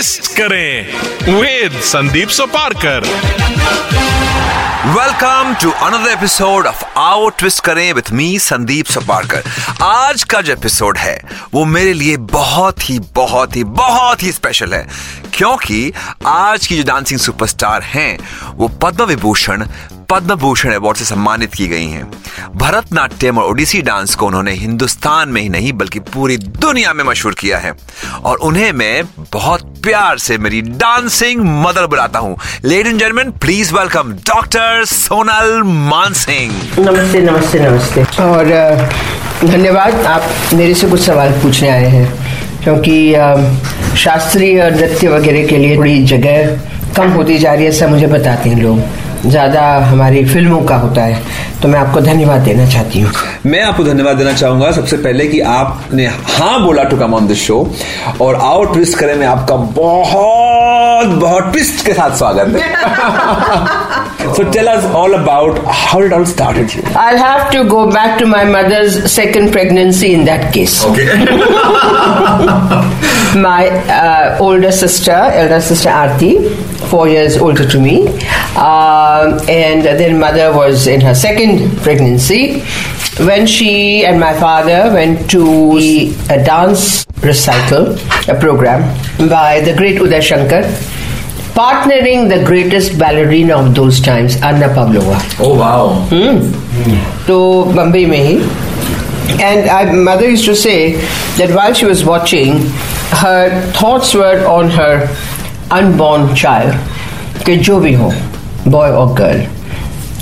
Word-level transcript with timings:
twist 0.00 0.26
करें 0.36 0.86
with 1.40 1.80
Sandeep 1.80 2.28
Soparkar 2.28 3.00
welcome 4.86 5.54
to 5.62 5.70
another 5.70 6.10
episode 6.10 6.66
of 6.66 6.84
आओ 6.98 7.28
twist 7.28 7.64
करें 7.64 7.92
with 7.92 8.10
me 8.12 8.38
Sandeep 8.38 8.86
Soparkar 8.86 9.42
आज 9.82 10.22
का 10.24 10.40
जो 10.40 10.52
एपिसोड 10.52 10.98
है, 10.98 11.20
वो 11.54 11.64
मेरे 11.64 11.92
लिए 11.92 12.16
बहुत 12.16 12.90
ही 12.90 12.98
बहुत 12.98 13.56
ही 13.56 13.64
बहुत 13.64 14.22
ही 14.22 14.32
स्पेशल 14.32 14.74
है। 14.74 14.86
क्योंकि 15.34 15.92
आज 16.26 16.66
की 16.66 16.76
जो 16.76 16.82
डांसिंग 16.82 17.20
सुपरस्टार 17.20 17.82
हैं, 17.82 18.18
वो 18.54 18.68
पद्म 18.68 19.04
विभूषण 19.04 19.66
पद्म 20.10 20.34
भूषण 20.34 20.72
अवार्ड 20.72 20.96
से 20.96 21.04
सम्मानित 21.04 21.54
की 21.54 21.66
गई 21.68 21.86
हैं। 21.86 22.04
भरतनाट्यम 22.56 23.38
और 23.38 23.44
ओडिसी 23.44 23.82
डांस 23.82 24.14
को 24.14 24.26
उन्होंने 24.26 24.52
हिंदुस्तान 24.52 25.28
में 25.28 25.40
ही 25.42 25.48
नहीं, 25.48 25.72
बल्कि 25.72 25.98
पूरी 25.98 26.36
दुनिया 26.36 26.92
में 26.92 27.04
मशहूर 27.04 27.34
किया 27.34 27.58
है। 27.58 27.72
और 28.24 28.36
उन्हें 28.36 28.72
मैं 28.72 29.02
बहुत 29.32 29.62
प्यार 29.82 30.18
से 30.18 30.38
मेरी 30.38 30.60
डांसिंग 30.60 31.40
मदर 31.40 31.86
बुलाता 31.86 32.18
हूँ। 32.18 32.36
Ladies 32.64 32.88
and 32.88 32.98
gentleman 32.98 33.30
please 33.30 33.74
welcome 33.74 34.12
doctor 34.12 34.84
Sonal 34.84 35.62
Mansingh 35.62 36.52
namaste 36.78 37.20
namaste 37.20 37.58
namaste. 37.60 38.02
और 38.22 38.44
धन्यवाद, 39.44 39.94
आप 39.94 40.22
मेरे 40.54 40.74
से 40.74 40.88
कुछ 40.88 41.06
सवाल 41.06 41.32
पूछने 41.32 41.68
आए 41.68 41.86
हैं। 41.86 42.08
क्योंकि 42.62 43.12
शास्त्रीय 43.96 44.70
नृत्य 44.70 45.08
वगैरह 45.08 45.46
के 45.46 45.56
लिए 45.56 45.76
थोड़ी 45.76 46.02
जगह 46.04 46.58
कम 46.96 47.10
होती 47.10 47.38
जा 47.38 47.52
रही 47.52 47.64
है, 47.64 47.70
ऐसा 47.70 47.86
मुझे 47.86 48.06
बताते 48.06 48.50
हैं 48.50 48.62
लोग। 48.62 49.09
ज़्यादा 49.26 49.62
हमारी 49.86 50.24
फ़िल्मों 50.24 50.60
का 50.66 50.76
होता 50.76 51.02
है 51.02 51.22
तो 51.62 51.68
मैं 51.68 51.78
आपको 51.78 52.00
धन्यवाद 52.00 52.40
देना 52.40 52.66
चाहती 52.66 53.00
हूँ। 53.00 53.10
मैं 53.46 53.60
आपको 53.62 53.84
धन्यवाद 53.84 54.16
देना 54.16 54.32
चाहूँगा 54.32 54.70
सबसे 54.72 54.96
पहले 54.96 55.26
कि 55.28 55.40
आपने 55.54 56.06
हाँ 56.06 56.62
बोला 56.64 56.84
to 56.84 56.96
come 56.96 57.14
on 57.14 57.26
this 57.26 57.38
show 57.46 57.70
और 58.20 58.34
आओ 58.36 58.64
ट्विस्ट 58.72 58.98
करें 58.98 59.14
में 59.14 59.26
आपका 59.26 59.56
बहुत 59.78 61.08
बहुत 61.20 61.52
ट्विस्ट 61.52 61.84
के 61.86 61.92
साथ 61.94 62.16
स्वागत 62.16 62.56
है। 62.56 64.34
So 64.34 64.42
tell 64.52 64.66
us 64.66 64.84
all 65.02 65.12
about 65.14 65.58
how 65.66 66.00
did 66.00 66.12
all 66.12 66.24
started 66.32 66.70
you 66.76 66.82
I'll 67.02 67.20
have 67.24 67.44
to 67.52 67.60
go 67.74 67.80
back 67.96 68.16
to 68.22 68.26
my 68.32 68.42
mother's 68.54 68.96
second 69.18 69.52
pregnancy 69.56 70.10
in 70.18 70.24
that 70.30 70.42
case. 70.56 70.76
my 73.35 73.67
uh, 73.89 74.37
older 74.39 74.71
sister, 74.71 75.11
elder 75.11 75.61
sister 75.61 75.89
Arti, 75.89 76.49
four 76.89 77.07
years 77.07 77.37
older 77.37 77.67
to 77.67 77.79
me, 77.79 78.07
um, 78.55 79.39
and 79.49 79.83
then 79.83 80.19
mother 80.19 80.53
was 80.55 80.87
in 80.87 81.01
her 81.01 81.13
second 81.15 81.77
pregnancy 81.79 82.61
when 83.25 83.45
she 83.47 84.05
and 84.05 84.19
my 84.19 84.33
father 84.39 84.91
went 84.93 85.29
to 85.31 85.77
a 86.29 86.43
dance 86.43 87.05
recital, 87.23 87.95
a 88.29 88.39
program 88.39 88.81
by 89.29 89.61
the 89.61 89.73
great 89.75 89.99
Uday 89.99 90.21
Shankar. 90.21 90.63
Partnering 91.55 92.27
the 92.27 92.43
greatest 92.43 92.99
ballerina 92.99 93.55
of 93.55 93.73
those 93.75 94.01
times, 94.01 94.35
Anna 94.41 94.67
Pavlova. 94.77 95.15
Oh 95.41 95.57
wow 95.57 95.87
तो 97.27 97.37
बम्बई 97.75 98.05
में 98.05 98.17
ही 98.23 98.35
and 99.39 99.69
I, 99.69 99.91
mother 99.91 100.29
used 100.29 100.45
to 100.45 100.55
say 100.55 100.95
that 101.37 101.53
while 101.55 101.73
she 101.73 101.85
was 101.85 102.03
watching 102.05 102.61
her 103.23 103.71
thoughts 103.71 104.13
were 104.13 104.45
on 104.47 104.69
her 104.69 104.93
unborn 105.71 106.33
child 106.35 106.73
कि 107.45 107.55
जो 107.67 107.79
भी 107.79 107.93
हो 107.93 108.11
boy 108.67 108.87
or 109.01 109.07
girl 109.15 109.45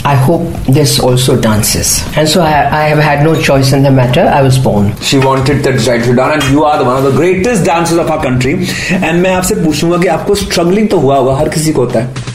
I 0.05 0.15
hope 0.15 0.47
this 0.77 0.93
also 0.99 1.35
dances 1.43 1.91
and 2.17 2.27
so 2.27 2.41
I, 2.41 2.55
I 2.79 2.81
have 2.93 2.99
had 2.99 3.23
no 3.23 3.35
choice 3.41 3.71
in 3.71 3.83
the 3.83 3.91
matter 3.91 4.25
I 4.39 4.41
was 4.47 4.57
born 4.65 4.89
she 5.09 5.17
wanted 5.25 5.63
that 5.63 5.79
child 5.79 6.05
to 6.05 6.13
dance 6.13 6.43
and 6.43 6.53
you 6.53 6.63
are 6.63 6.81
one 6.83 6.93
of 6.93 7.03
the 7.03 7.15
greatest 7.17 7.65
dancers 7.65 7.99
of 7.99 8.11
our 8.11 8.23
country 8.23 8.53
and 8.53 9.21
मैं 9.21 9.33
आपसे 9.35 9.55
पूछूंगा 9.63 9.97
कि 9.97 10.07
आपको 10.17 10.35
struggling 10.35 10.89
तो 10.89 10.99
हुआ 10.99 11.17
होगा 11.17 11.35
हर 11.39 11.49
किसी 11.49 11.73
को 11.73 11.85
होता 11.85 11.99
है 11.99 12.31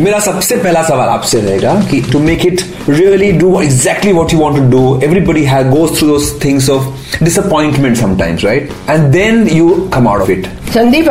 मेरा 0.00 0.18
सबसे 0.20 0.56
पहला 0.56 0.82
सवाल 0.82 1.08
आपसे 1.08 1.40
रहेगा 1.40 1.74
कि 1.90 2.00
to 2.12 2.18
make 2.18 2.44
it 2.46 2.60
really 2.88 3.30
do 3.32 3.60
exactly 3.60 4.12
what 4.12 4.32
you 4.32 4.38
want 4.38 4.56
to 4.56 4.62
do 4.70 5.00
everybody 5.04 5.42
has 5.44 5.66
goes 5.68 5.98
through 5.98 6.08
those 6.08 6.32
things 6.44 6.70
of 6.70 7.24
disappointment 7.24 7.96
sometimes 7.96 8.44
right 8.44 8.70
and 8.90 9.04
then 9.12 9.46
you 9.52 9.68
come 9.94 10.08
out 10.08 10.20
of 10.22 10.30
it 10.30 10.46
Sandeep 10.74 11.08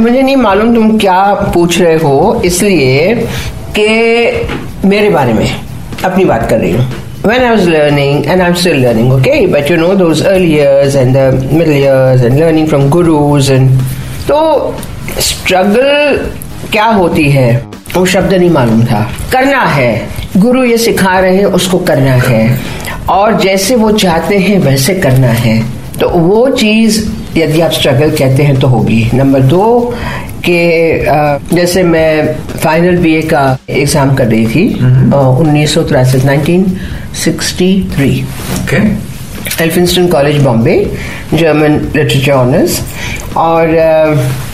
मुझे 0.00 0.20
नहीं 0.22 0.36
मालूम 0.36 0.74
तुम 0.74 0.96
क्या 0.98 1.22
पूछ 1.54 1.80
रहे 1.80 1.96
हो 2.02 2.42
इसलिए 2.44 3.14
कि 3.78 3.86
मेरे 4.88 5.10
बारे 5.10 5.32
में 5.32 5.48
अपनी 6.04 6.24
बात 6.24 6.48
कर 6.50 6.58
रही 6.58 6.72
हूँ। 6.72 6.86
When 7.24 7.42
I 7.46 7.50
was 7.52 7.66
learning, 7.68 8.20
and 8.32 8.42
I'm 8.42 8.54
still 8.60 8.78
learning, 8.82 9.10
okay, 9.16 9.40
but 9.54 9.70
you 9.70 9.76
know 9.80 9.90
those 9.94 10.22
early 10.28 10.52
years 10.52 10.94
and 11.00 11.18
the 11.18 11.24
middle 11.58 11.74
years 11.74 12.22
and 12.28 12.40
learning 12.42 12.70
from 12.70 12.86
gurus 12.94 13.50
and 13.56 13.82
तो 14.28 14.38
struggle 15.26 16.70
क्या 16.72 16.86
होती 17.00 17.28
है? 17.30 17.69
वो 17.96 18.04
शब्द 18.06 18.32
नहीं 18.34 18.50
मालूम 18.50 18.84
था। 18.84 19.00
करना 19.32 19.62
है। 19.64 20.08
गुरु 20.36 20.64
ये 20.64 20.76
सिखा 20.78 21.18
रहे 21.18 21.36
हैं 21.36 21.44
उसको 21.58 21.78
करना 21.80 22.14
है। 22.26 22.58
और 23.10 23.40
जैसे 23.40 23.74
वो 23.76 23.90
चाहते 23.92 24.38
हैं 24.38 24.58
वैसे 24.58 24.94
करना 24.96 25.32
है। 25.38 25.58
तो 26.00 26.08
वो 26.10 26.48
चीज़ 26.50 27.04
यदि 27.36 27.60
आप 27.60 27.70
स्ट्रगल 27.72 28.10
कहते 28.16 28.42
हैं 28.42 28.58
तो 28.60 28.68
होगी। 28.68 29.04
नंबर 29.14 29.40
दो 29.50 29.94
कि 30.44 30.58
जैसे 31.54 31.82
मैं 31.82 32.34
फाइनल 32.56 32.96
बीए 32.98 33.20
का 33.22 33.58
एग्ज़ाम 33.70 34.14
कर 34.14 34.26
रही 34.26 34.46
थी 34.46 34.68
उन्नीस 35.12 35.74
सौ 35.74 35.82
तिरासी 35.82 36.18
nineteen 36.26 36.64
sixty 37.24 37.72
three 37.96 38.10
okay 38.54 38.76
Elphinstone 39.64 40.06
college 40.08 40.42
Bombay 40.42 40.76
German 41.34 41.72
literature 41.96 42.32
honours 42.32 42.80
और 43.36 43.68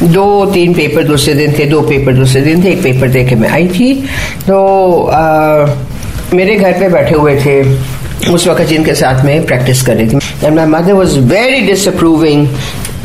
दो 0.02 0.46
तीन 0.46 0.74
पेपर 0.74 1.04
दूसरे 1.04 1.34
दिन 1.34 1.52
थे 1.58 1.64
दो 1.64 1.80
पेपर 1.80 2.12
दूसरे 2.12 2.40
दिन 2.42 2.64
थे 2.64 2.68
एक 2.68 2.82
पेपर 2.82 3.08
दे 3.08 3.24
के 3.24 3.34
मैं 3.34 3.48
आई 3.48 3.68
थी। 3.68 3.94
तो 4.46 5.02
आ, 5.04 5.66
मेरे 6.34 6.56
घर 6.56 6.72
पे 6.72 6.88
बैठे 6.88 7.14
हुए 7.14 7.36
थे 7.36 7.62
उस 8.32 8.46
वक्त 8.48 8.62
जिनके 8.62 8.94
साथ 8.94 9.24
में 9.24 9.46
प्रैक्टिस 9.46 9.82
कर 9.86 9.96
रही 9.96 10.08
थी। 10.08 10.18
And 10.44 10.56
my 10.56 10.66
mother 10.66 10.92
was 10.92 11.18
very 11.18 11.60
disapproving 11.60 12.48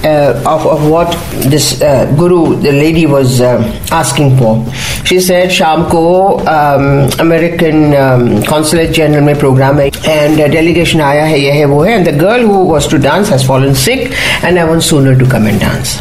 Uh, 0.03 0.34
of, 0.47 0.66
of 0.66 0.90
what 0.90 1.11
this 1.46 1.79
uh, 1.84 2.11
guru, 2.17 2.55
the 2.55 2.72
lady 2.72 3.05
was 3.05 3.40
uh, 3.40 3.61
asking 3.91 4.35
for. 4.35 4.66
She 5.05 5.20
said, 5.20 5.52
Shamko, 5.52 6.40
um, 6.47 7.20
American 7.20 7.93
um, 7.93 8.41
Consulate 8.41 8.96
General 8.96 9.23
may 9.23 9.35
program 9.35 9.79
and 9.79 10.37
delegation 10.37 11.02
aya 11.02 11.28
hai, 11.28 11.35
ye 11.35 11.52
hai, 11.52 11.66
wo 11.67 11.84
hai, 11.84 11.91
and 11.91 12.08
the 12.08 12.17
girl 12.17 12.40
who 12.40 12.64
was 12.66 12.87
to 12.87 12.97
dance 12.97 13.29
has 13.29 13.46
fallen 13.46 13.75
sick 13.75 14.11
and 14.43 14.58
I 14.58 14.66
want 14.66 14.81
Sonal 14.81 15.20
to 15.20 15.29
come 15.29 15.46
and 15.46 15.59
dance. 15.59 15.99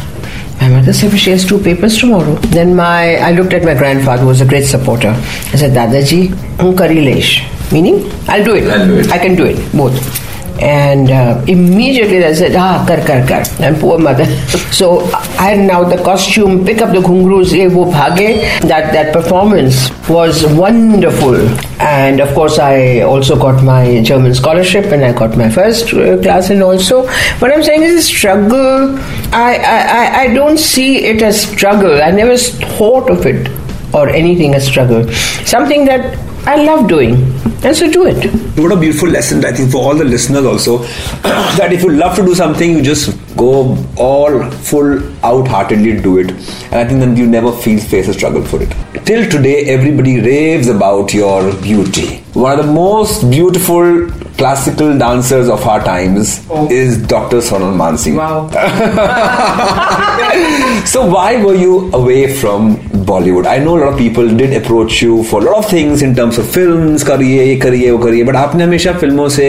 My 0.59 0.69
mother 0.69 0.93
said, 0.93 1.17
she 1.19 1.29
has 1.29 1.45
two 1.45 1.59
papers 1.59 1.97
tomorrow. 1.99 2.35
Then 2.57 2.75
my, 2.75 3.17
I 3.17 3.31
looked 3.33 3.53
at 3.53 3.63
my 3.63 3.75
grandfather 3.75 4.23
who 4.23 4.29
was 4.29 4.41
a 4.41 4.45
great 4.45 4.65
supporter. 4.65 5.09
I 5.09 5.55
said, 5.57 5.73
Dadaji, 5.73 6.33
hum 6.57 6.75
kari 6.75 7.01
leish. 7.01 7.43
Meaning, 7.71 8.11
I'll 8.27 8.43
do 8.43 8.55
it. 8.55 9.11
I 9.11 9.17
can 9.19 9.35
do 9.35 9.45
it, 9.45 9.57
both. 9.71 10.20
And 10.59 11.09
uh, 11.09 11.43
immediately 11.47 12.19
they 12.19 12.33
said, 12.35 12.55
ah, 12.55 12.83
kar, 12.87 12.97
kar, 13.05 13.25
kar. 13.27 13.43
And 13.59 13.79
poor 13.79 13.97
mother. 13.97 14.25
so 14.71 15.01
I 15.39 15.55
now 15.55 15.83
the 15.83 16.01
costume, 16.03 16.65
pick 16.65 16.81
up 16.81 16.91
the 16.93 16.99
ghungroos, 16.99 17.51
ye 17.51 17.67
wo 17.67 17.85
bhage. 17.91 18.41
That, 18.61 18.93
that 18.93 19.13
performance 19.13 19.89
was 20.09 20.45
wonderful. 20.53 21.35
And 21.81 22.19
of 22.19 22.33
course, 22.35 22.59
I 22.59 23.01
also 23.01 23.35
got 23.35 23.63
my 23.63 24.01
German 24.03 24.33
scholarship 24.35 24.85
and 24.85 25.03
I 25.03 25.13
got 25.13 25.35
my 25.37 25.49
first 25.49 25.93
uh, 25.93 26.21
class 26.21 26.49
in 26.49 26.61
also. 26.61 27.07
What 27.39 27.51
I'm 27.51 27.63
saying 27.63 27.83
is 27.83 28.05
struggle. 28.05 28.97
I, 29.33 29.57
I- 29.57 30.21
I 30.21 30.33
don't 30.33 30.57
see 30.59 31.05
it 31.05 31.21
as 31.21 31.41
struggle. 31.41 32.01
I 32.01 32.11
never 32.11 32.37
thought 32.37 33.09
of 33.09 33.25
it 33.25 33.49
or 33.93 34.09
anything 34.09 34.53
as 34.53 34.65
struggle. 34.67 35.07
Something 35.45 35.85
that 35.85 36.17
I 36.45 36.63
love 36.63 36.87
doing. 36.87 37.15
And 37.63 37.77
so 37.77 37.91
do 37.91 38.07
it. 38.07 38.31
What 38.57 38.71
a 38.71 38.79
beautiful 38.79 39.09
lesson, 39.09 39.45
I 39.45 39.51
think, 39.51 39.71
for 39.71 39.77
all 39.77 39.95
the 39.95 40.03
listeners 40.03 40.45
also. 40.45 40.77
that 41.57 41.71
if 41.71 41.83
you 41.83 41.91
love 41.91 42.15
to 42.15 42.25
do 42.25 42.33
something, 42.33 42.77
you 42.77 42.81
just 42.81 43.15
go 43.37 43.77
all 43.97 44.49
full 44.51 44.99
out 45.23 45.47
heartedly 45.47 46.01
do 46.01 46.17
it. 46.17 46.31
And 46.31 46.75
I 46.75 46.85
think 46.85 46.99
then 46.99 47.15
you 47.15 47.27
never 47.27 47.51
feel 47.51 47.79
face 47.79 48.07
a 48.07 48.13
struggle 48.13 48.43
for 48.43 48.63
it. 48.63 48.73
Till 49.05 49.29
today, 49.29 49.65
everybody 49.65 50.19
raves 50.19 50.67
about 50.67 51.13
your 51.13 51.55
beauty. 51.61 52.17
One 52.33 52.59
of 52.59 52.65
the 52.65 52.71
most 52.71 53.29
beautiful 53.29 54.09
classical 54.37 54.97
dancers 54.97 55.49
of 55.49 55.65
our 55.67 55.83
times 55.83 56.45
oh. 56.49 56.67
is 56.71 57.05
Dr. 57.05 57.37
Sonal 57.37 57.75
Mansingh. 57.75 58.17
Wow. 58.17 58.49
so 60.85 61.05
why 61.05 61.43
were 61.43 61.53
you 61.53 61.91
away 61.93 62.33
from 62.33 62.79
Bollywood? 63.10 63.46
I 63.46 63.58
know 63.58 63.76
a 63.76 63.80
lot 63.84 63.92
of 63.92 63.98
people 63.98 64.28
did 64.28 64.52
approach 64.60 65.02
you 65.02 65.22
for 65.24 65.40
a 65.42 65.44
lot 65.44 65.64
of 65.64 65.70
things 65.70 66.02
in 66.02 66.14
terms 66.14 66.38
of 66.38 66.48
films, 66.58 67.04
करिए 67.04 67.44
ये 67.44 67.56
करिए 67.64 67.90
वो 67.90 67.98
करिए 68.04 68.24
but 68.26 68.36
आपने 68.36 68.64
हमेशा 68.64 68.92
फिल्मों 69.02 69.28
से 69.38 69.46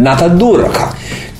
नाता 0.00 0.28
दूर 0.38 0.64
रखा 0.64 0.92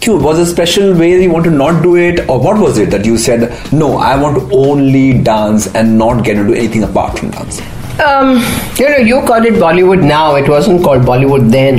क्यों 0.03 0.19
was 0.23 0.39
a 0.39 0.47
special 0.47 0.93
way 0.95 1.11
you 1.23 1.31
want 1.31 1.45
to 1.45 1.55
not 1.63 1.83
do 1.83 1.95
it 1.97 2.21
or 2.29 2.39
what 2.41 2.59
was 2.65 2.79
it 2.79 2.91
that 2.91 3.05
you 3.05 3.17
said 3.29 3.49
no 3.73 3.97
I 4.11 4.17
want 4.25 4.39
to 4.41 4.61
only 4.67 5.07
dance 5.31 5.67
and 5.75 5.99
not 6.05 6.23
get 6.29 6.37
into 6.45 6.55
anything 6.55 6.85
apart 6.91 7.19
from 7.19 7.31
dance 7.39 7.61
Um, 8.05 8.33
you 8.79 8.87
know, 8.89 8.97
you 9.11 9.21
call 9.29 9.47
it 9.51 9.55
Bollywood 9.55 10.03
now. 10.05 10.35
It 10.35 10.49
wasn't 10.51 10.83
called 10.85 11.03
Bollywood 11.03 11.51
then. 11.51 11.79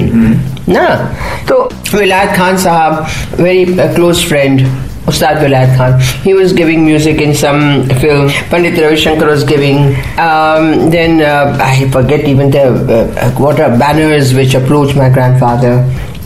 Nah. 0.66 1.14
So, 1.50 1.68
Vilayat 1.92 2.34
Khan 2.36 2.56
Sahab, 2.56 3.08
very 3.38 3.80
uh, 3.80 3.94
close 3.94 4.22
friend, 4.30 4.64
Ustad 5.07 5.39
Vilayat 5.43 5.77
Khan, 5.77 5.99
he 6.23 6.33
was 6.35 6.53
giving 6.53 6.85
music 6.85 7.21
in 7.21 7.35
some 7.35 7.89
film. 8.01 8.29
Pandit 8.51 8.79
Ravi 8.81 8.97
Shankar 8.97 9.27
was 9.29 9.43
giving. 9.45 9.97
Um, 10.19 10.91
then, 10.91 11.21
uh, 11.21 11.59
I 11.61 11.89
forget 11.91 12.21
even 12.25 12.51
the 12.51 12.71
uh, 13.19 13.31
what 13.33 13.59
are 13.61 13.77
banners 13.77 14.33
which 14.35 14.55
approached 14.55 14.97
my 14.97 15.09
grandfather. 15.11 15.85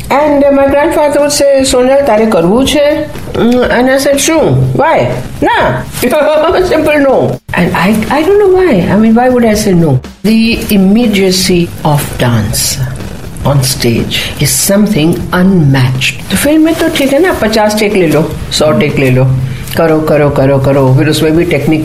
And 0.08 0.44
uh, 0.44 0.52
my 0.52 0.68
grandfather 0.68 1.20
would 1.20 1.32
say, 1.32 1.64
tare 1.64 2.26
karvu 2.30 2.64
chhe? 2.64 3.08
Mm, 3.32 3.68
And 3.70 3.90
I 3.90 3.98
said, 3.98 4.18
true. 4.18 4.54
Why? 4.78 5.10
Nah. 5.42 5.82
Simple 6.68 7.00
no. 7.00 7.40
And 7.54 7.74
I, 7.74 7.90
I 8.14 8.22
don't 8.22 8.38
know 8.38 8.54
why. 8.54 8.82
I 8.82 8.96
mean, 8.96 9.14
why 9.14 9.28
would 9.28 9.44
I 9.44 9.54
say 9.54 9.74
no? 9.74 10.00
The 10.22 10.62
immediacy 10.72 11.68
of 11.84 12.00
dance 12.18 12.76
on 13.46 13.62
stage 13.62 14.16
is 14.42 14.52
something 14.60 15.10
unmatched. 15.38 16.14
तो 16.30 16.36
film 16.36 16.64
में 16.64 16.74
तो 16.74 16.88
ठीक 16.96 17.12
है 17.12 17.18
ना 17.22 17.32
पचास 17.42 17.78
take 17.80 17.92
ले 17.94 18.06
लो 18.08 18.22
सौ 18.58 18.70
take 18.80 18.98
ले 18.98 19.10
लो। 19.10 19.24
करो 19.76 19.98
करो 20.08 20.28
करो 20.36 20.58
करो 20.58 20.82
फिर 20.98 21.08
उसमें 21.08 21.36
भी 21.36 21.44
टेक्निक 21.44 21.84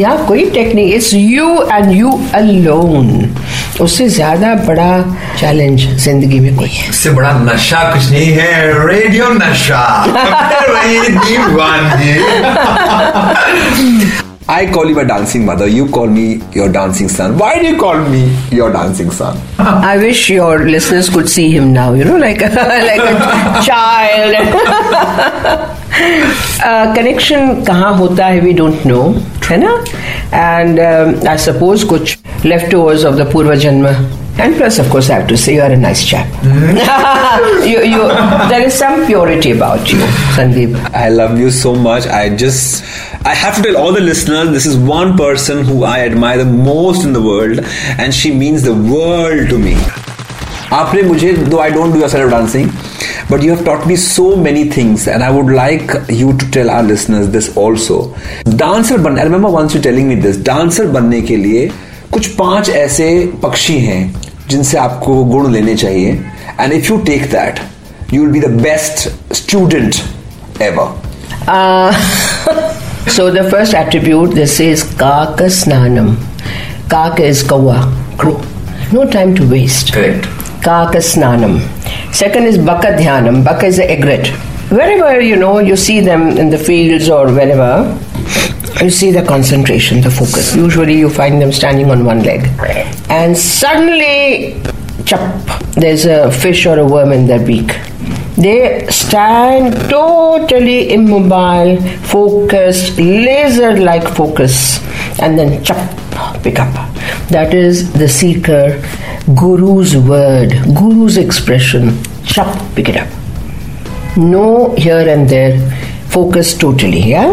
यहाँ 0.00 0.26
कोई 0.26 0.44
technique 0.50 0.94
it's 0.94 1.12
you 1.14 1.46
and 1.72 1.92
you 1.92 2.10
alone 2.34 3.36
उससे 3.80 4.08
ज़्यादा 4.08 4.54
बड़ा 4.66 4.90
चैलेंज 5.40 5.86
ज़िंदगी 6.04 6.40
में 6.40 6.56
कोई 6.56 6.68
है। 6.68 6.88
इससे 6.90 7.10
बड़ा 7.10 7.32
नशा 7.38 7.82
कुछ 7.92 8.10
नहीं 8.10 8.30
है 8.32 8.86
रेडियो 8.88 9.28
नशा। 9.32 9.82
I 14.51 14.65
call 14.73 14.87
you 14.89 14.95
my 14.95 15.03
dancing 15.03 15.45
mother 15.45 15.67
you 15.67 15.87
call 15.95 16.07
me 16.07 16.41
your 16.59 16.69
dancing 16.71 17.07
son 17.15 17.37
why 17.37 17.59
do 17.59 17.67
you 17.67 17.77
call 17.81 17.99
me 18.13 18.21
your 18.51 18.71
dancing 18.73 19.11
son 19.11 19.37
I 19.59 19.97
wish 19.97 20.29
your 20.29 20.65
listeners 20.67 21.09
could 21.09 21.29
see 21.29 21.51
him 21.55 21.71
now, 21.73 21.93
you 21.93 22.03
know, 22.05 22.17
like 22.17 22.41
like 22.41 23.03
a 23.11 23.61
child. 23.67 24.35
uh, 26.69 26.93
connection 26.95 27.65
कहाँ 27.65 27.93
होता 27.97 28.25
है 28.25 28.41
we 28.43 28.53
don't 28.61 28.85
know, 28.91 29.03
है 29.49 29.57
ना? 29.65 29.73
And 30.45 30.79
um, 30.87 31.27
I 31.27 31.35
suppose 31.45 31.83
कुछ 31.93 32.17
leftovers 32.45 33.03
of 33.11 33.17
the 33.17 33.25
पूर्व 33.33 33.55
जन्म. 33.67 33.85
And 34.39 34.55
plus, 34.55 34.79
of 34.79 34.89
course, 34.89 35.09
I 35.09 35.15
have 35.15 35.27
to 35.29 35.37
say 35.37 35.53
you 35.55 35.61
are 35.61 35.71
a 35.71 35.75
nice 35.77 36.01
chap. 36.09 36.25
you, 37.69 37.79
you, 37.93 38.03
there 38.51 38.61
is 38.67 38.73
some 38.73 39.05
purity 39.05 39.51
about 39.51 39.91
you, 39.91 39.97
Sandeep. 40.35 40.77
I 40.95 41.09
love 41.09 41.37
you 41.37 41.49
so 41.51 41.73
much. 41.75 42.07
I 42.07 42.29
just, 42.43 42.85
I 43.25 43.33
have 43.35 43.55
to 43.57 43.61
tell 43.63 43.77
all 43.77 43.91
the 43.93 44.01
listeners 44.01 44.49
this 44.51 44.65
is 44.65 44.77
one 44.77 45.17
person 45.17 45.63
who 45.65 45.83
I 45.83 45.99
admire 46.01 46.37
the 46.37 46.45
most 46.45 47.03
in 47.03 47.13
the 47.13 47.21
world, 47.21 47.59
and 47.97 48.13
she 48.13 48.31
means 48.33 48.63
the 48.63 48.75
world 48.93 49.49
to 49.49 49.59
me. 49.65 49.75
आपने 50.73 51.01
मुझे 51.01 51.31
दो 51.33 51.57
I 51.59 51.69
don't 51.71 51.93
do 51.93 51.99
your 51.99 52.09
self 52.09 52.31
dancing 52.31 52.69
but 53.31 53.43
you 53.43 53.53
have 53.53 53.63
taught 53.65 53.85
me 53.87 53.95
so 53.97 54.35
many 54.43 54.63
things 54.75 55.07
and 55.07 55.23
I 55.23 55.31
would 55.33 55.51
like 55.55 55.91
you 56.11 56.31
to 56.31 56.49
tell 56.53 56.69
our 56.69 56.83
listeners 56.85 57.25
this 57.35 57.49
also 57.57 57.97
dancer 58.47 58.97
बनने 58.97 59.21
I 59.21 59.27
remember 59.27 59.49
once 59.49 59.75
you 59.75 59.81
telling 59.81 60.07
me 60.07 60.15
this 60.27 60.43
dancer 60.45 60.87
बनने 60.97 61.21
के 61.31 61.35
लिए 61.37 61.67
कुछ 62.13 62.27
पांच 62.35 62.69
ऐसे 62.69 63.09
पक्षी 63.43 63.77
हैं 63.79 64.01
जिनसे 64.49 64.77
आपको 64.77 65.23
गुण 65.33 65.51
लेने 65.53 65.75
चाहिए 65.75 66.11
and 66.59 66.73
if 66.73 66.89
you 66.89 66.97
take 67.07 67.29
that 67.31 67.59
you 68.13 68.21
will 68.21 68.31
be 68.31 68.39
the 68.47 68.51
best 68.61 69.09
student 69.43 69.95
ever 70.61 70.97
Uh, 71.47 71.91
so 73.08 73.30
the 73.30 73.48
first 73.50 73.74
attribute 73.74 74.34
this 74.34 74.60
is 74.60 74.82
kaka 74.82 75.44
snanam. 75.44 76.16
Kaka 76.88 77.22
is 77.22 77.42
kawa, 77.42 77.92
crow. 78.18 78.40
No 78.92 79.08
time 79.10 79.34
to 79.36 79.48
waste. 79.48 79.92
Correct. 79.92 80.24
Kaka 80.62 80.98
snanam. 80.98 81.60
Second 82.14 82.44
is 82.44 82.58
baka 82.58 82.88
dhyanam. 82.98 83.44
Baka 83.44 83.66
is 83.66 83.76
the 83.76 83.90
egret. 83.90 84.28
Wherever 84.70 85.20
you 85.20 85.36
know 85.36 85.58
you 85.58 85.76
see 85.76 86.00
them 86.00 86.36
in 86.38 86.50
the 86.50 86.58
fields 86.58 87.08
or 87.08 87.26
wherever, 87.26 87.98
you 88.82 88.90
see 88.90 89.10
the 89.12 89.22
concentration, 89.22 90.00
the 90.00 90.10
focus. 90.10 90.54
Usually 90.56 90.98
you 90.98 91.08
find 91.10 91.40
them 91.40 91.52
standing 91.52 91.90
on 91.90 92.04
one 92.04 92.22
leg, 92.22 92.48
and 93.08 93.36
suddenly, 93.36 94.60
chap, 95.04 95.20
there's 95.74 96.06
a 96.06 96.30
fish 96.30 96.66
or 96.66 96.78
a 96.78 96.86
worm 96.86 97.12
in 97.12 97.26
their 97.26 97.44
beak. 97.44 97.76
They 98.36 98.86
stand 98.88 99.74
totally 99.88 100.92
immobile, 100.92 101.80
focused, 102.02 102.98
laser 102.98 103.78
like 103.78 104.08
focus, 104.08 104.80
and 105.20 105.38
then 105.38 105.62
chop, 105.62 105.78
pick 106.42 106.58
up. 106.58 106.74
That 107.28 107.54
is 107.54 107.92
the 107.92 108.08
seeker, 108.08 108.82
Guru's 109.34 109.96
word, 109.96 110.50
Guru's 110.74 111.16
expression. 111.16 112.02
chop, 112.24 112.58
pick 112.74 112.88
it 112.88 112.96
up. 112.96 113.08
No 114.16 114.74
here 114.76 115.08
and 115.08 115.28
there, 115.28 115.58
focus 116.08 116.56
totally, 116.58 117.00
yeah? 117.00 117.30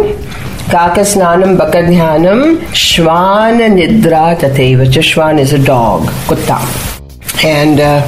Kakasnanam 0.69 1.57
bakadhyanam 1.57 2.57
shvana 2.71 3.69
nidra 3.69 4.37
tateva. 4.37 4.85
Shvan 4.85 5.39
is 5.39 5.53
a 5.53 5.63
dog, 5.63 6.03
kutta. 6.27 6.59
And 7.43 7.79
uh, 7.79 8.01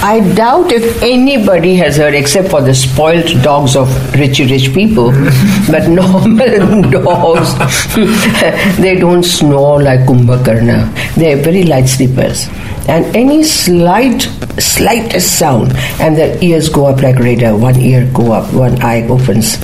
I 0.00 0.20
doubt 0.36 0.70
if 0.70 1.02
anybody 1.02 1.74
has 1.74 1.96
heard, 1.96 2.14
except 2.14 2.50
for 2.50 2.60
the 2.62 2.72
spoilt 2.72 3.26
dogs 3.42 3.74
of 3.74 3.88
rich, 4.14 4.38
rich 4.38 4.72
people, 4.72 5.10
but 5.70 5.88
normal 5.88 6.82
dogs, 6.90 7.52
they 8.80 8.96
don't 8.96 9.24
snore 9.24 9.82
like 9.82 10.00
Kumbhakarna. 10.00 11.14
They 11.16 11.32
are 11.32 11.42
very 11.42 11.64
light 11.64 11.88
sleepers. 11.88 12.48
And 12.86 13.04
any 13.16 13.42
slight, 13.42 14.22
slightest 14.60 15.36
sound, 15.36 15.72
and 16.00 16.16
their 16.16 16.38
ears 16.44 16.68
go 16.68 16.86
up 16.86 17.02
like 17.02 17.18
radar. 17.18 17.56
One 17.56 17.80
ear 17.80 18.08
go 18.14 18.30
up, 18.32 18.54
one 18.54 18.80
eye 18.80 19.02
opens. 19.08 19.56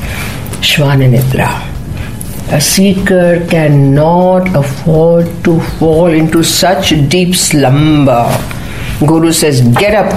Shvananitra. 0.61 1.71
A 2.53 2.61
seeker 2.61 3.47
cannot 3.49 4.53
afford 4.57 5.26
to 5.45 5.61
fall 5.79 6.09
into 6.09 6.43
such 6.43 6.91
deep 7.09 7.37
slumber. 7.37 8.26
Guru 9.01 9.33
says, 9.33 9.61
get 9.77 9.95
up 9.95 10.13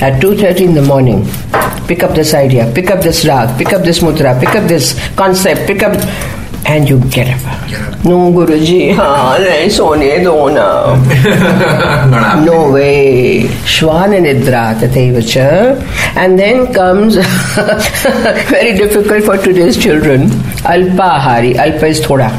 at 0.00 0.20
2.30 0.22 0.60
in 0.60 0.74
the 0.74 0.82
morning. 0.82 1.24
Pick 1.86 2.02
up 2.02 2.14
this 2.14 2.34
idea, 2.34 2.70
pick 2.74 2.90
up 2.90 3.02
this 3.02 3.24
rag, 3.26 3.56
pick 3.58 3.72
up 3.72 3.82
this 3.82 4.00
mudra, 4.00 4.38
pick 4.38 4.54
up 4.54 4.68
this 4.68 4.98
concept, 5.16 5.66
pick 5.66 5.82
up... 5.82 5.96
And 6.64 6.88
you 6.88 7.00
get 7.10 7.26
up. 7.26 8.04
No, 8.04 8.30
Guruji, 8.32 8.94
haan, 8.94 9.42
I 9.42 9.68
do 10.22 10.50
na. 10.54 10.94
no 12.44 12.70
way. 12.72 13.42
Shwana 13.64 14.20
nidra 14.20 14.72
tateva 14.78 15.82
And 16.14 16.38
then 16.38 16.72
comes, 16.72 17.16
very 18.48 18.78
difficult 18.78 19.24
for 19.24 19.38
today's 19.38 19.76
children, 19.76 20.28
alpa 20.62 21.18
hari. 21.18 21.54
Alpa 21.54 21.88
is 21.88 22.00
thoda. 22.00 22.30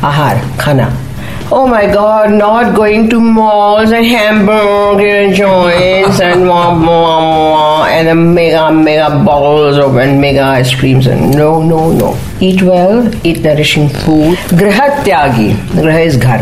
Ahar, 0.00 0.40
khana. 0.58 1.07
Oh 1.50 1.66
my 1.66 1.86
God, 1.86 2.32
not 2.32 2.76
going 2.76 3.08
to 3.08 3.18
malls 3.18 3.90
and 3.90 4.04
hamburger 4.04 5.32
joints 5.32 6.20
and 6.20 6.46
wah, 6.46 6.78
wah, 6.78 7.52
wah, 7.52 7.86
and 7.86 8.06
the 8.06 8.14
mega, 8.14 8.70
mega 8.70 9.24
bottles 9.24 9.78
of 9.78 9.96
and 9.96 10.20
mega 10.20 10.42
ice 10.42 10.74
creams. 10.74 11.06
And 11.06 11.34
no, 11.34 11.62
no, 11.62 11.90
no. 11.92 12.20
Eat 12.40 12.60
well, 12.60 13.10
eat 13.26 13.40
nourishing 13.40 13.88
food. 13.88 14.36
Graha 14.60 15.02
tyagi. 15.04 15.54
Graha 15.78 16.04
is 16.04 16.18
ghar. 16.18 16.40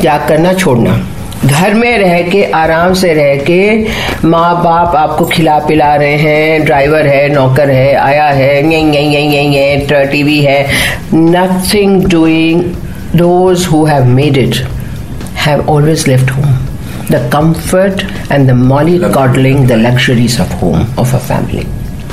त्याग 0.00 0.26
करना 0.28 0.52
छोड़ना 0.54 0.94
घर 1.44 1.74
में 1.74 1.98
रह 1.98 2.30
के 2.30 2.42
आराम 2.50 2.94
से 2.94 3.12
रह 3.14 3.44
के 3.44 3.62
माँ 4.28 4.54
बाप 4.64 4.96
आपको 4.96 5.26
खिला 5.26 5.58
पिला 5.68 5.94
रहे 5.96 6.16
हैं 6.16 6.64
ड्राइवर 6.64 7.06
है 7.06 7.28
नौकर 7.34 7.70
है 7.70 7.94
आया 7.94 8.26
है 8.40 8.62
टीवी 10.10 10.40
है 10.42 10.66
nothing 11.14 12.04
doing 12.04 12.83
those 13.14 13.64
who 13.64 13.84
have 13.84 14.08
made 14.08 14.36
it 14.36 14.56
have 15.36 15.68
always 15.68 16.08
left 16.08 16.28
home. 16.30 16.54
The 17.08 17.28
comfort 17.30 18.02
and 18.30 18.48
the 18.48 18.54
mollycoddling, 18.54 19.68
the 19.68 19.76
luxuries 19.76 20.40
of 20.40 20.48
home, 20.52 20.82
of 20.98 21.12
a 21.14 21.20
family. 21.20 21.66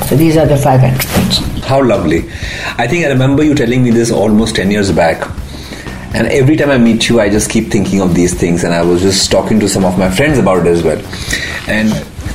So 0.06 0.16
these 0.16 0.36
are 0.36 0.46
the 0.46 0.56
five 0.56 0.80
attributes. 0.80 1.38
How 1.64 1.82
lovely. 1.82 2.28
I 2.76 2.86
think 2.86 3.06
I 3.06 3.08
remember 3.08 3.42
you 3.42 3.54
telling 3.54 3.82
me 3.82 3.90
this 3.90 4.10
almost 4.10 4.56
10 4.56 4.70
years 4.70 4.92
back. 4.92 5.28
And 6.14 6.26
every 6.26 6.56
time 6.56 6.70
I 6.70 6.78
meet 6.78 7.08
you, 7.08 7.20
I 7.20 7.30
just 7.30 7.50
keep 7.50 7.68
thinking 7.68 8.00
of 8.02 8.14
these 8.14 8.34
things. 8.34 8.64
And 8.64 8.74
I 8.74 8.82
was 8.82 9.00
just 9.00 9.30
talking 9.30 9.58
to 9.60 9.68
some 9.68 9.84
of 9.84 9.98
my 9.98 10.10
friends 10.10 10.38
about 10.38 10.66
it 10.66 10.70
as 10.70 10.82
well. 10.82 10.98
And 11.66 11.88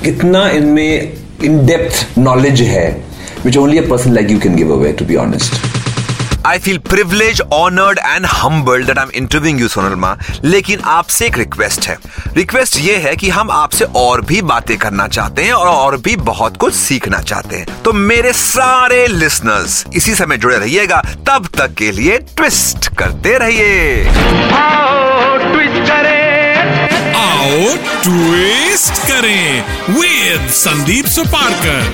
kitna 0.03 0.51
inme 0.51 1.15
in-depth 1.43 2.17
knowledge 2.17 2.61
hai, 2.61 2.93
which 3.43 3.55
only 3.55 3.77
a 3.77 3.83
person 3.83 4.15
like 4.15 4.29
you 4.29 4.39
can 4.39 4.55
give 4.55 4.71
away, 4.71 4.93
to 4.93 5.05
be 5.05 5.15
honest. 5.15 5.76
I 6.47 6.59
feel 6.59 6.77
privilege 6.77 7.41
honoured 7.53 7.99
and 7.99 8.25
humbled 8.25 8.85
that 8.87 8.97
I 8.97 9.03
am 9.03 9.11
interviewing 9.15 9.61
you 9.61 9.67
Sonal 9.67 9.95
Maa 9.95 10.17
लेकिन 10.43 10.79
आपसे 10.79 11.25
एक 11.25 11.37
request 11.37 11.87
है। 11.87 11.97
Request 12.37 12.77
ये 12.77 12.95
है 12.97 13.15
कि 13.15 13.29
हम 13.29 13.51
आपसे 13.51 13.85
और 13.95 14.21
भी 14.21 14.41
बातें 14.41 14.77
करना 14.77 15.07
चाहते 15.07 15.43
हैं 15.43 15.53
और 15.53 15.67
और 15.67 15.97
भी 15.97 16.15
बहुत 16.15 16.57
कुछ 16.57 16.73
सीखना 16.73 17.21
चाहते 17.21 17.55
हैं। 17.55 17.83
तो 17.83 17.93
मेरे 17.93 18.33
सारे 18.33 19.07
लिसनर्स 19.07 19.85
इसी 19.93 20.15
समय 20.15 20.37
जुड़े 20.37 20.57
रहिएगा। 20.57 21.01
तब 21.27 21.49
तक 21.57 21.73
के 21.73 21.91
लिए 21.91 22.17
ट्विस्ट 22.17 22.87
करते 22.95 23.37
रहिए। 23.37 24.07
आओ 27.17 27.75
ट्विस्ट 28.03 29.07
करें। 29.07 29.63
विद 29.89 30.49
संदीप 30.51 31.05
सुपारकर। 31.05 31.93